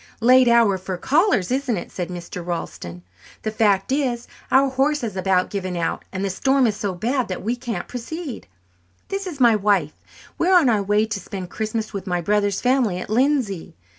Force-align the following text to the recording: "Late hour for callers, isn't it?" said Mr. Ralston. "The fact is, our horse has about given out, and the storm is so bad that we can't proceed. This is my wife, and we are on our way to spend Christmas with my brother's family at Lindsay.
"Late 0.19 0.47
hour 0.47 0.79
for 0.79 0.97
callers, 0.97 1.51
isn't 1.51 1.77
it?" 1.77 1.91
said 1.91 2.09
Mr. 2.09 2.43
Ralston. 2.43 3.03
"The 3.43 3.51
fact 3.51 3.91
is, 3.91 4.27
our 4.51 4.67
horse 4.67 5.01
has 5.01 5.15
about 5.15 5.51
given 5.51 5.77
out, 5.77 6.05
and 6.11 6.25
the 6.25 6.31
storm 6.31 6.65
is 6.65 6.75
so 6.75 6.95
bad 6.95 7.27
that 7.27 7.43
we 7.43 7.55
can't 7.55 7.87
proceed. 7.87 8.47
This 9.09 9.27
is 9.27 9.39
my 9.39 9.55
wife, 9.55 9.93
and 10.01 10.35
we 10.39 10.47
are 10.47 10.59
on 10.59 10.69
our 10.69 10.81
way 10.81 11.05
to 11.05 11.19
spend 11.19 11.51
Christmas 11.51 11.93
with 11.93 12.07
my 12.07 12.19
brother's 12.19 12.61
family 12.61 12.97
at 12.97 13.11
Lindsay. 13.11 13.75